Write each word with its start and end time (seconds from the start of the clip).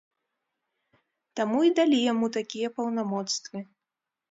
Таму 1.41 1.59
і 1.69 1.71
далі 1.81 1.97
яму 2.11 2.31
такія 2.41 2.73
паўнамоцтвы. 2.79 3.57